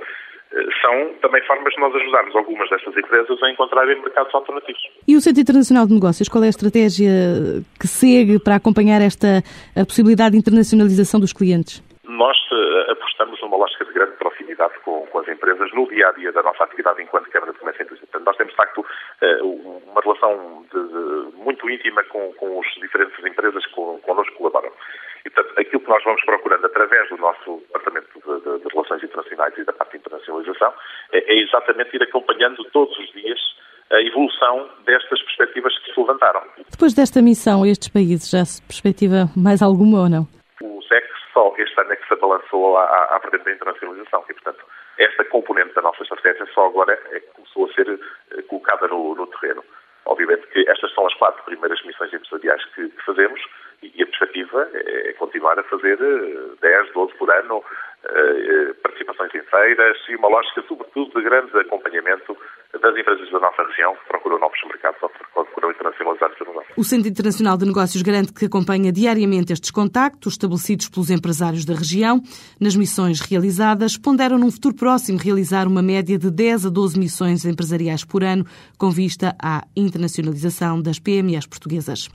são 0.81 1.13
também 1.21 1.41
formas 1.45 1.73
de 1.73 1.79
nós 1.79 1.95
ajudarmos 1.95 2.35
algumas 2.35 2.69
destas 2.69 2.95
empresas 2.95 3.43
a 3.43 3.49
encontrarem 3.49 4.01
mercados 4.01 4.33
alternativos. 4.33 4.81
E 5.07 5.15
o 5.15 5.21
Centro 5.21 5.41
Internacional 5.41 5.85
de 5.85 5.93
Negócios, 5.93 6.29
qual 6.29 6.43
é 6.43 6.47
a 6.47 6.49
estratégia 6.49 7.09
que 7.79 7.87
segue 7.87 8.39
para 8.39 8.55
acompanhar 8.55 9.01
esta 9.01 9.43
possibilidade 9.85 10.31
de 10.31 10.37
internacionalização 10.39 11.19
dos 11.19 11.33
clientes? 11.33 11.83
Nós 12.07 12.37
apostamos 12.89 13.41
numa 13.41 13.57
lógica 13.57 13.85
de 13.85 13.93
grande 13.93 14.13
proximidade 14.17 14.73
com, 14.83 15.05
com, 15.07 15.19
as 15.19 15.27
empresas 15.27 15.71
no 15.73 15.87
dia 15.87 16.07
a 16.07 16.11
dia 16.11 16.31
da 16.31 16.43
nossa 16.43 16.63
atividade 16.63 17.01
enquanto 17.01 17.29
Câmara 17.29 17.51
de 17.51 17.59
Comércio 17.59 17.81
e 17.81 17.85
Indústria. 17.85 18.07
Portanto, 18.11 18.25
nós 18.25 18.37
temos, 18.37 18.51
de 18.51 18.57
facto, 18.57 18.85
eh, 19.21 19.41
uma 19.41 20.01
relação 20.01 20.65
de, 20.71 20.87
de, 20.87 21.37
muito 21.37 21.69
íntima 21.69 22.03
com, 22.05 22.33
com 22.33 22.61
as 22.61 22.67
diferentes 22.75 23.17
empresas 23.25 23.65
que 23.65 23.73
connosco 23.73 24.35
colaboram. 24.35 24.71
E, 25.25 25.29
portanto, 25.29 25.59
aquilo 25.59 25.81
que 25.81 25.89
nós 25.89 26.03
vamos 26.03 26.23
procurando 26.23 26.65
através 26.65 27.09
do 27.09 27.17
nosso 27.17 27.57
Departamento 27.67 28.07
de, 28.13 28.59
de 28.59 28.73
Relações 28.73 29.03
Internacionais 29.03 29.57
e 29.57 29.63
da 29.63 29.73
parte 29.73 29.91
de 29.91 29.97
internacionalização 29.97 30.73
é, 31.11 31.17
é 31.17 31.39
exatamente 31.41 31.84
ir 31.95 32.03
acompanhando 32.03 32.63
todos 32.71 32.97
os 32.99 33.11
dias 33.13 33.39
a 33.91 34.01
evolução 34.01 34.69
destas 34.85 35.21
perspectivas 35.21 35.77
que 35.79 35.93
se 35.93 35.99
levantaram. 35.99 36.41
Depois 36.69 36.93
desta 36.93 37.21
missão 37.21 37.63
a 37.63 37.67
estes 37.67 37.87
países, 37.87 38.29
já 38.29 38.43
se 38.43 38.61
perspectiva 38.63 39.29
mais 39.35 39.61
alguma 39.61 40.01
ou 40.01 40.09
não? 40.09 40.27
O 40.61 40.81
SEC 40.83 41.05
só 41.33 41.53
este 41.57 41.79
ano 41.79 41.93
é 41.93 41.95
que 41.95 42.07
se 42.07 42.13
abalançou 42.13 42.77
à, 42.77 43.15
à 43.15 43.19
frente 43.19 43.43
da 43.43 43.51
internacionalização 43.51 44.23
e, 44.29 44.33
portanto, 44.33 44.65
esta 44.97 45.23
componente 45.25 45.73
da 45.75 45.81
nossa 45.81 46.01
estratégia 46.03 46.47
só 46.53 46.67
agora 46.67 46.99
é 47.11 47.19
que 47.19 47.27
começou 47.33 47.65
a 47.65 47.73
ser 47.73 47.87
eh, 47.89 48.41
colocada 48.43 48.87
no, 48.87 49.13
no 49.15 49.27
terreno. 49.27 49.63
Obviamente 50.05 50.47
que 50.47 50.63
estas 50.69 50.93
são 50.93 51.05
as 51.05 51.13
quatro 51.15 51.43
primeiras 51.43 51.83
missões 51.83 52.13
empresariais 52.13 52.63
que, 52.73 52.89
que 52.89 53.05
fazemos 53.05 53.41
e 53.81 54.01
a 54.01 54.05
perspectiva 54.05 54.69
é 54.73 55.13
continuar 55.13 55.59
a 55.59 55.63
fazer 55.63 55.97
10, 55.97 56.55
eh, 56.61 56.91
12 56.93 57.13
por 57.15 57.29
ano, 57.29 57.63
eh, 58.05 58.73
participações 58.83 59.33
em 59.33 59.41
feiras 59.41 59.97
e 60.07 60.15
uma 60.15 60.29
lógica, 60.29 60.63
sobretudo, 60.67 61.11
de 61.19 61.23
grande 61.23 61.57
acompanhamento 61.59 62.37
das 62.79 62.95
empresas 62.95 63.29
da 63.31 63.39
nossa 63.39 63.63
região 63.63 63.95
que 63.95 64.07
procuram 64.07 64.39
novos 64.39 64.61
mercados 64.63 65.01
ou 65.01 65.09
procuram 65.09 65.71
internacionalizar 65.71 66.31
o 66.77 66.83
Centro 66.83 67.07
Internacional 67.07 67.57
de 67.57 67.65
Negócios 67.65 68.01
garante 68.01 68.33
que 68.33 68.45
acompanha 68.45 68.91
diariamente 68.91 69.53
estes 69.53 69.71
contactos 69.71 70.33
estabelecidos 70.33 70.89
pelos 70.89 71.09
empresários 71.09 71.63
da 71.63 71.73
região. 71.73 72.21
Nas 72.59 72.75
missões 72.75 73.21
realizadas, 73.21 73.97
ponderam 73.97 74.37
num 74.37 74.51
futuro 74.51 74.75
próximo 74.75 75.17
realizar 75.17 75.67
uma 75.67 75.81
média 75.81 76.17
de 76.17 76.29
10 76.29 76.65
a 76.65 76.69
12 76.69 76.99
missões 76.99 77.45
empresariais 77.45 78.03
por 78.03 78.23
ano, 78.23 78.45
com 78.77 78.89
vista 78.91 79.35
à 79.41 79.63
internacionalização 79.75 80.81
das 80.81 80.99
PMEs 80.99 81.45
portuguesas. 81.45 82.09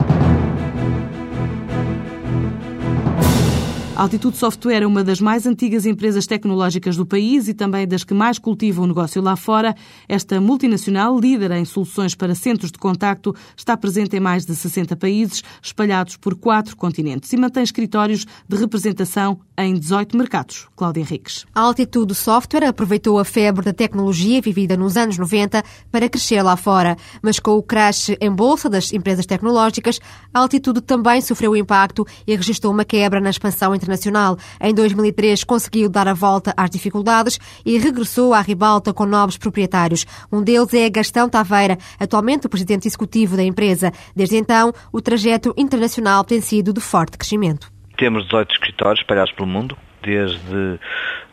A 4.01 4.03
Altitude 4.05 4.35
Software 4.35 4.81
é 4.81 4.87
uma 4.87 5.03
das 5.03 5.21
mais 5.21 5.45
antigas 5.45 5.85
empresas 5.85 6.25
tecnológicas 6.25 6.97
do 6.97 7.05
país 7.05 7.47
e 7.47 7.53
também 7.53 7.87
das 7.87 8.03
que 8.03 8.15
mais 8.15 8.39
cultivam 8.39 8.85
o 8.85 8.87
negócio 8.87 9.21
lá 9.21 9.35
fora. 9.35 9.75
Esta 10.09 10.41
multinacional, 10.41 11.19
líder 11.19 11.51
em 11.51 11.63
soluções 11.63 12.15
para 12.15 12.33
centros 12.33 12.71
de 12.71 12.79
contacto, 12.79 13.35
está 13.55 13.77
presente 13.77 14.17
em 14.17 14.19
mais 14.19 14.43
de 14.43 14.55
60 14.55 14.95
países, 14.95 15.43
espalhados 15.61 16.17
por 16.17 16.33
quatro 16.33 16.75
continentes 16.75 17.31
e 17.31 17.37
mantém 17.37 17.61
escritórios 17.61 18.25
de 18.49 18.57
representação 18.57 19.39
em 19.55 19.75
18 19.75 20.17
mercados. 20.17 20.67
Cláudia 20.75 21.01
Henriques. 21.01 21.45
A 21.53 21.61
Altitude 21.61 22.15
Software 22.15 22.69
aproveitou 22.69 23.19
a 23.19 23.23
febre 23.23 23.63
da 23.63 23.71
tecnologia 23.71 24.41
vivida 24.41 24.75
nos 24.75 24.97
anos 24.97 25.19
90 25.19 25.63
para 25.91 26.09
crescer 26.09 26.41
lá 26.41 26.57
fora, 26.57 26.97
mas 27.21 27.39
com 27.39 27.51
o 27.51 27.61
crash 27.61 28.15
em 28.19 28.31
bolsa 28.31 28.67
das 28.67 28.91
empresas 28.91 29.27
tecnológicas, 29.27 29.99
a 30.33 30.39
Altitude 30.39 30.81
também 30.81 31.21
sofreu 31.21 31.55
impacto 31.55 32.03
e 32.25 32.35
registrou 32.35 32.73
uma 32.73 32.83
quebra 32.83 33.21
na 33.21 33.29
expansão 33.29 33.75
internacional 33.75 33.90
internacional. 33.91 34.37
Em 34.59 34.73
2003 34.73 35.43
conseguiu 35.43 35.89
dar 35.89 36.07
a 36.07 36.13
volta 36.13 36.53
às 36.55 36.69
dificuldades 36.69 37.39
e 37.65 37.77
regressou 37.77 38.33
à 38.33 38.41
ribalta 38.41 38.93
com 38.93 39.05
novos 39.05 39.37
proprietários. 39.37 40.05
Um 40.31 40.41
deles 40.41 40.73
é 40.73 40.89
Gastão 40.89 41.29
Taveira, 41.29 41.77
atualmente 41.99 42.47
o 42.47 42.49
presidente 42.49 42.87
executivo 42.87 43.35
da 43.35 43.43
empresa. 43.43 43.91
Desde 44.15 44.37
então, 44.37 44.71
o 44.91 45.01
trajeto 45.01 45.53
internacional 45.57 46.23
tem 46.23 46.39
sido 46.39 46.73
de 46.73 46.79
forte 46.79 47.17
crescimento. 47.17 47.71
Temos 47.97 48.23
18 48.25 48.53
escritórios 48.53 49.01
espalhados 49.01 49.33
pelo 49.33 49.47
mundo, 49.47 49.77
desde 50.01 50.79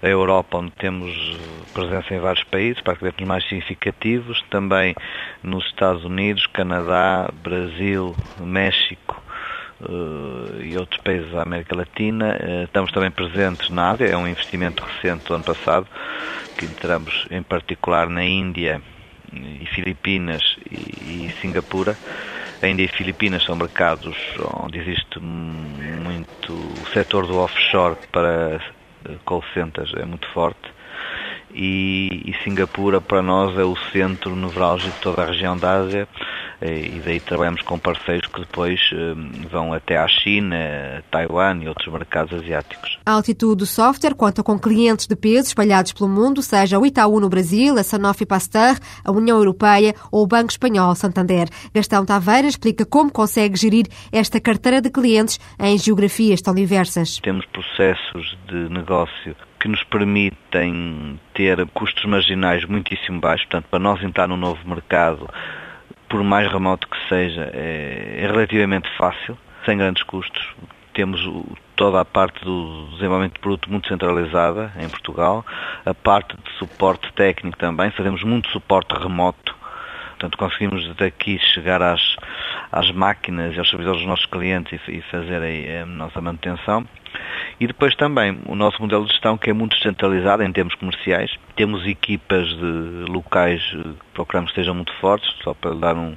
a 0.03 0.07
Europa, 0.07 0.59
onde 0.59 0.73
temos 0.73 1.11
presença 1.73 2.15
em 2.15 2.21
vários 2.21 2.45
países, 2.45 2.83
praticamente 2.83 3.23
os 3.23 3.29
mais 3.29 3.45
significativos, 3.45 4.45
também 4.51 4.95
nos 5.43 5.65
Estados 5.67 6.05
Unidos, 6.05 6.47
Canadá, 6.49 7.31
Brasil, 7.43 8.15
México, 8.41 9.23
e 10.61 10.77
outros 10.77 11.01
países 11.03 11.31
da 11.31 11.43
América 11.43 11.77
Latina. 11.77 12.37
Uh, 12.41 12.65
estamos 12.65 12.91
também 12.93 13.11
presentes 13.11 13.71
na 13.71 13.91
Ásia, 13.91 14.07
é 14.07 14.17
um 14.17 14.27
investimento 14.27 14.83
recente 14.85 15.27
do 15.27 15.35
ano 15.35 15.45
passado, 15.45 15.87
que 16.57 16.65
entramos 16.65 17.27
em 17.31 17.43
particular 17.43 18.09
na 18.09 18.25
Índia 18.25 18.83
e 19.33 19.67
Filipinas 19.67 20.57
e, 20.71 21.27
e 21.27 21.35
Singapura. 21.41 21.97
A 22.61 22.67
Índia 22.67 22.85
e 22.85 22.89
Filipinas 22.89 23.45
são 23.45 23.55
mercados 23.55 24.17
onde 24.65 24.79
existe 24.79 25.21
muito 25.21 26.53
o 26.53 26.87
setor 26.93 27.27
do 27.27 27.39
offshore 27.39 27.97
para 28.11 28.61
eh, 29.09 29.15
call 29.25 29.45
centers 29.55 29.93
é 29.95 30.05
muito 30.05 30.27
forte 30.29 30.73
e, 31.55 32.23
e 32.27 32.35
Singapura 32.43 33.01
para 33.01 33.23
nós 33.23 33.57
é 33.57 33.63
o 33.63 33.77
centro 33.93 34.35
nevrálgico 34.35 34.93
de 34.93 35.01
toda 35.01 35.23
a 35.23 35.27
região 35.27 35.57
da 35.57 35.73
Ásia 35.73 36.09
eh, 36.09 36.48
e 36.61 37.01
daí 37.05 37.21
trabalhamos 37.21 37.63
com 37.63 37.79
parceiros 37.79 38.27
que 38.27 38.41
depois 38.41 38.81
eh, 38.93 39.15
vão 39.49 39.73
até 39.73 39.97
à 39.97 40.09
China, 40.09 40.57
Taiwan 41.11 41.63
e 41.63 41.69
outros 41.69 41.87
mercados 41.93 42.33
asiáticos. 42.33 42.99
A 43.07 43.13
Altitude 43.13 43.65
Software 43.67 44.15
conta 44.15 44.43
com 44.43 44.59
clientes 44.59 45.07
de 45.07 45.15
peso 45.15 45.49
espalhados 45.49 45.93
pelo 45.93 46.09
mundo, 46.09 46.43
seja 46.43 46.79
o 46.79 46.85
Itaú 46.85 47.21
no 47.21 47.29
Brasil, 47.29 47.79
a 47.79 47.83
Sanofi 47.83 48.27
Pasteur, 48.27 48.77
a 49.05 49.13
União 49.13 49.37
Europeia 49.37 49.95
ou 50.11 50.25
o 50.25 50.27
Banco 50.27 50.51
Espanhol 50.51 50.95
Santander. 50.95 51.49
Gastão 51.73 52.05
Taveira 52.05 52.49
explica 52.49 52.85
como 52.85 53.13
consegue 53.13 53.57
gerir 53.57 53.87
esta 54.11 54.41
carteira 54.41 54.81
de 54.81 54.91
clientes 54.91 55.39
em 55.61 55.79
geografias 55.79 56.43
tão 56.43 56.55
diversas. 56.55 57.19
Temos 57.19 57.47
processos 57.47 58.37
de 58.49 58.69
negócio 58.69 59.37
que 59.61 59.69
nos 59.69 59.83
permitem 59.85 61.21
ter 61.35 61.65
custos 61.69 62.05
marginais 62.05 62.65
muitíssimo 62.65 63.21
baixos, 63.21 63.47
portanto, 63.47 63.67
para 63.71 63.79
nós 63.79 64.03
entrar 64.03 64.29
num 64.29 64.37
novo 64.37 64.61
mercado 64.69 65.29
por 66.09 66.23
mais 66.23 66.51
remoto 66.51 66.89
que 66.89 67.09
seja, 67.09 67.51
é, 67.53 68.21
é 68.23 68.27
relativamente 68.27 68.89
fácil, 68.97 69.37
sem 69.65 69.77
grandes 69.77 70.03
custos. 70.03 70.55
Temos 70.95 71.21
toda 71.77 72.01
a 72.01 72.05
parte 72.05 72.45
do 72.45 72.89
desenvolvimento 72.93 73.35
de 73.35 73.41
produto 73.41 73.71
muito 73.71 73.87
centralizada 73.87 74.73
em 74.79 74.89
Portugal, 74.89 75.45
a 75.87 75.95
parte 75.95 76.37
de 76.37 76.51
suporte 76.59 77.13
técnico 77.13 77.57
também, 77.57 77.91
fazemos 77.91 78.25
muito 78.25 78.49
suporte 78.51 78.93
remoto, 78.95 79.55
portanto 80.11 80.37
conseguimos 80.37 80.97
daqui 80.97 81.39
chegar 81.39 81.81
às, 81.81 82.17
às 82.71 82.91
máquinas 82.91 83.55
e 83.55 83.59
aos 83.59 83.69
servidores 83.69 84.01
dos 84.01 84.09
nossos 84.09 84.27
clientes 84.27 84.81
e, 84.89 84.99
e 84.99 85.03
fazer 85.03 85.43
a, 85.43 85.83
a 85.83 85.87
nossa 85.87 86.21
manutenção. 86.21 86.87
E 87.61 87.67
depois 87.67 87.95
também 87.97 88.39
o 88.47 88.55
nosso 88.55 88.81
modelo 88.81 89.05
de 89.05 89.13
gestão 89.13 89.37
que 89.37 89.51
é 89.51 89.53
muito 89.53 89.77
descentralizado 89.77 90.43
em 90.43 90.53
termos 90.53 90.75
comerciais. 90.75 91.35
Temos 91.57 91.87
equipas 91.87 92.49
de 92.49 93.11
locais 93.11 93.63
que 93.71 93.97
procuramos 94.15 94.51
que 94.51 94.57
sejam 94.57 94.75
muito 94.75 94.93
fortes, 94.95 95.29
só 95.43 95.55
para 95.55 95.75
dar 95.75 95.97
um, 95.97 96.15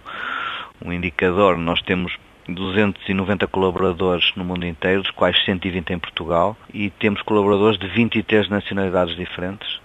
um 0.83 0.93
indicador, 0.93 1.57
nós 1.57 1.81
temos 1.81 2.15
290 2.47 3.47
colaboradores 3.47 4.31
no 4.35 4.43
mundo 4.43 4.65
inteiro, 4.65 5.01
dos 5.03 5.11
quais 5.11 5.43
120 5.45 5.91
em 5.91 5.99
Portugal, 5.99 6.57
e 6.73 6.89
temos 6.89 7.21
colaboradores 7.21 7.77
de 7.77 7.87
23 7.87 8.49
nacionalidades 8.49 9.15
diferentes. 9.15 9.79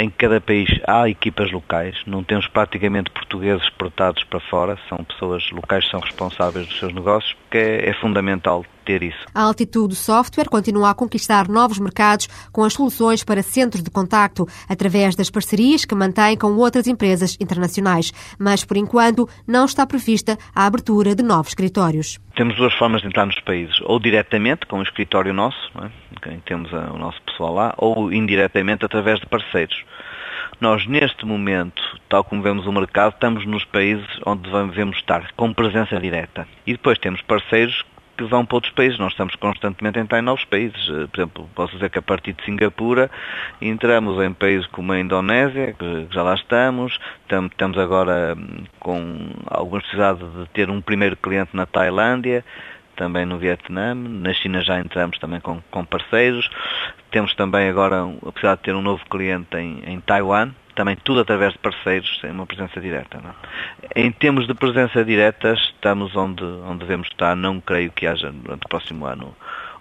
Em 0.00 0.08
cada 0.08 0.40
país 0.40 0.68
há 0.86 1.08
equipas 1.08 1.50
locais, 1.50 2.00
não 2.06 2.22
temos 2.22 2.46
praticamente 2.46 3.10
portugueses 3.10 3.64
exportados 3.64 4.22
para 4.22 4.38
fora, 4.38 4.78
são 4.88 4.98
pessoas 4.98 5.50
locais 5.50 5.84
que 5.86 5.90
são 5.90 5.98
responsáveis 5.98 6.68
dos 6.68 6.78
seus 6.78 6.94
negócios, 6.94 7.32
porque 7.32 7.58
é, 7.58 7.90
é 7.90 7.92
fundamental 7.94 8.64
ter 8.88 9.02
isso. 9.02 9.18
A 9.34 9.42
Altitude 9.42 9.94
Software 9.94 10.48
continua 10.48 10.90
a 10.90 10.94
conquistar 10.94 11.46
novos 11.46 11.78
mercados 11.78 12.26
com 12.50 12.64
as 12.64 12.72
soluções 12.72 13.22
para 13.22 13.42
centros 13.42 13.82
de 13.82 13.90
contacto, 13.90 14.46
através 14.66 15.14
das 15.14 15.28
parcerias 15.28 15.84
que 15.84 15.94
mantém 15.94 16.38
com 16.38 16.56
outras 16.56 16.86
empresas 16.86 17.36
internacionais. 17.38 18.10
Mas, 18.38 18.64
por 18.64 18.78
enquanto, 18.78 19.28
não 19.46 19.66
está 19.66 19.86
prevista 19.86 20.38
a 20.54 20.64
abertura 20.64 21.14
de 21.14 21.22
novos 21.22 21.50
escritórios. 21.50 22.18
Temos 22.34 22.56
duas 22.56 22.72
formas 22.74 23.02
de 23.02 23.08
entrar 23.08 23.26
nos 23.26 23.38
países, 23.40 23.78
ou 23.82 24.00
diretamente 24.00 24.64
com 24.64 24.78
o 24.78 24.82
escritório 24.82 25.34
nosso, 25.34 25.70
é? 25.82 26.38
temos 26.46 26.72
o 26.72 26.96
nosso 26.96 27.20
pessoal 27.22 27.52
lá, 27.52 27.74
ou 27.76 28.10
indiretamente 28.10 28.86
através 28.86 29.20
de 29.20 29.26
parceiros. 29.26 29.84
Nós, 30.60 30.86
neste 30.86 31.26
momento, 31.26 31.82
tal 32.08 32.24
como 32.24 32.42
vemos 32.42 32.66
o 32.66 32.72
mercado, 32.72 33.12
estamos 33.12 33.46
nos 33.46 33.64
países 33.66 34.08
onde 34.24 34.50
devemos 34.50 34.96
estar, 34.96 35.30
com 35.36 35.52
presença 35.52 36.00
direta. 36.00 36.48
E 36.66 36.72
depois 36.72 36.98
temos 36.98 37.20
parceiros 37.22 37.84
que 38.18 38.24
vão 38.24 38.44
para 38.44 38.56
outros 38.56 38.72
países. 38.72 38.98
Nós 38.98 39.12
estamos 39.12 39.36
constantemente 39.36 39.98
a 39.98 40.02
entrar 40.02 40.18
em 40.18 40.22
novos 40.22 40.44
países. 40.44 40.88
Eh, 40.90 41.06
por 41.06 41.20
exemplo, 41.20 41.50
posso 41.54 41.72
dizer 41.74 41.88
que 41.88 41.98
a 41.98 42.02
partir 42.02 42.32
de 42.32 42.44
Singapura 42.44 43.08
entramos 43.62 44.20
em 44.22 44.32
países 44.32 44.66
como 44.66 44.92
a 44.92 44.98
Indonésia, 44.98 45.74
que 45.78 46.08
já 46.10 46.22
lá 46.22 46.34
estamos. 46.34 46.98
Estamos 47.22 47.78
agora 47.78 48.34
hum, 48.36 48.64
com 48.80 49.30
alguma 49.46 49.78
necessidade 49.78 50.18
de 50.18 50.46
ter 50.52 50.68
um 50.68 50.80
primeiro 50.80 51.16
cliente 51.16 51.50
na 51.54 51.64
Tailândia 51.64 52.44
também 52.96 53.24
no 53.24 53.38
Vietnã, 53.38 53.94
na 53.94 54.32
China 54.32 54.60
já 54.60 54.80
entramos 54.80 55.20
também 55.20 55.38
com, 55.38 55.62
com 55.70 55.84
parceiros, 55.84 56.50
temos 57.12 57.32
também 57.36 57.68
agora 57.68 58.02
a 58.02 58.32
possibilidade 58.32 58.58
de 58.58 58.64
ter 58.64 58.74
um 58.74 58.82
novo 58.82 59.04
cliente 59.08 59.56
em, 59.56 59.84
em 59.86 60.00
Taiwan, 60.00 60.50
também 60.78 60.96
tudo 61.02 61.18
através 61.18 61.54
de 61.54 61.58
parceiros, 61.58 62.18
sem 62.20 62.30
uma 62.30 62.46
presença 62.46 62.80
direta. 62.80 63.20
É? 63.96 64.00
Em 64.00 64.12
termos 64.12 64.46
de 64.46 64.54
presença 64.54 65.04
direta, 65.04 65.52
estamos 65.54 66.14
onde, 66.14 66.44
onde 66.44 66.78
devemos 66.78 67.08
estar. 67.08 67.34
Não 67.34 67.60
creio 67.60 67.90
que 67.90 68.06
haja, 68.06 68.30
durante 68.30 68.64
o 68.64 68.68
próximo 68.68 69.04
ano, 69.04 69.34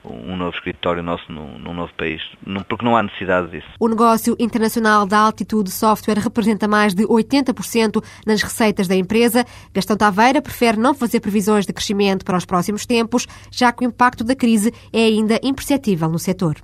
um 0.03 0.35
novo 0.35 0.55
escritório 0.57 1.03
nosso 1.03 1.31
num, 1.31 1.59
num, 1.59 1.73
novo 1.73 1.93
país, 1.95 2.23
porque 2.67 2.83
não 2.83 2.97
há 2.97 3.03
necessidade 3.03 3.51
disso. 3.51 3.67
O 3.79 3.87
negócio 3.87 4.35
internacional 4.39 5.05
da 5.05 5.19
Altitude 5.19 5.69
Software 5.69 6.17
representa 6.17 6.67
mais 6.67 6.95
de 6.95 7.03
80% 7.03 8.03
nas 8.25 8.41
receitas 8.41 8.87
da 8.87 8.95
empresa. 8.95 9.45
Gastão 9.71 9.95
Taveira 9.95 10.41
prefere 10.41 10.77
não 10.79 10.95
fazer 10.95 11.19
previsões 11.19 11.67
de 11.67 11.73
crescimento 11.73 12.25
para 12.25 12.37
os 12.37 12.45
próximos 12.45 12.87
tempos, 12.87 13.27
já 13.51 13.71
que 13.71 13.85
o 13.85 13.87
impacto 13.87 14.23
da 14.23 14.35
crise 14.35 14.73
é 14.91 15.03
ainda 15.03 15.39
imperceptível 15.43 16.09
no 16.09 16.17
setor. 16.17 16.55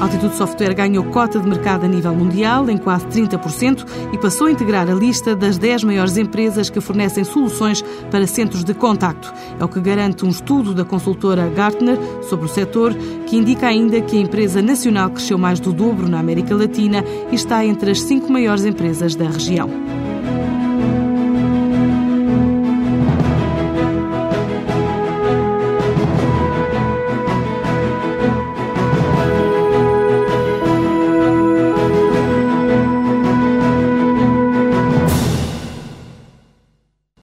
Altitude 0.00 0.34
Software 0.34 0.72
ganhou 0.72 1.04
cota 1.04 1.38
de 1.38 1.46
mercado 1.46 1.84
a 1.84 1.88
nível 1.88 2.14
mundial 2.14 2.70
em 2.70 2.78
quase 2.78 3.06
30% 3.06 3.86
e 4.14 4.18
passou 4.18 4.46
a 4.46 4.50
integrar 4.50 4.88
a 4.88 4.94
lista 4.94 5.36
das 5.36 5.58
10 5.58 5.84
maiores 5.84 6.16
empresas 6.16 6.70
que 6.70 6.80
fornecem 6.80 7.22
soluções 7.22 7.82
para 8.10 8.26
centros 8.26 8.64
de 8.64 8.72
contacto. 8.72 9.32
É 9.58 9.64
o 9.64 9.68
que 9.68 9.78
garante 9.78 10.24
um 10.24 10.30
estudo 10.30 10.72
da 10.72 10.86
consultora 10.86 11.50
Gartner 11.50 11.98
sobre 12.22 12.46
o 12.46 12.48
setor, 12.48 12.94
que 13.26 13.36
indica 13.36 13.66
ainda 13.66 14.00
que 14.00 14.16
a 14.16 14.20
empresa 14.20 14.62
nacional 14.62 15.10
cresceu 15.10 15.36
mais 15.36 15.60
do 15.60 15.70
dobro 15.70 16.08
na 16.08 16.18
América 16.18 16.56
Latina 16.56 17.04
e 17.30 17.34
está 17.34 17.62
entre 17.64 17.90
as 17.90 18.00
cinco 18.00 18.32
maiores 18.32 18.64
empresas 18.64 19.14
da 19.14 19.26
região. 19.28 19.99